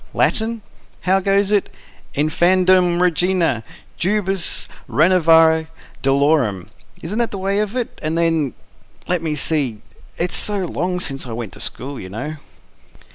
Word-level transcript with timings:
Latin? 0.15 0.63
How 1.01 1.19
goes 1.19 1.51
it? 1.51 1.69
INFANDUM, 2.15 3.03
REGINA, 3.03 3.63
JUBES 3.97 4.67
RENOVARE 4.87 5.67
DOLOREM 6.01 6.71
isn't 7.03 7.19
that 7.19 7.29
the 7.29 7.37
way 7.37 7.59
of 7.59 7.75
it? 7.75 7.99
And 8.01 8.17
then... 8.17 8.55
let 9.07 9.21
me 9.21 9.35
see! 9.35 9.83
It's 10.17 10.35
so 10.35 10.65
long 10.65 10.99
since 10.99 11.27
I 11.27 11.33
went 11.33 11.53
to 11.53 11.59
school, 11.59 11.99
you 11.99 12.09
know." 12.09 12.37